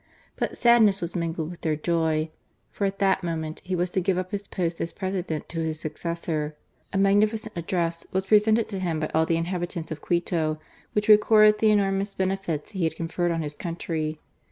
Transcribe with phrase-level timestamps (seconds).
[0.35, 2.31] But sadness was mingled with their joy,
[2.71, 5.79] for at that moment he was to give up his post as President to his
[5.79, 6.55] successor.
[6.91, 10.57] A magnificent address was presented to him by all the inhabitants of Quito,
[10.93, 14.19] which recorded the enormous benefits he had conferred on his country.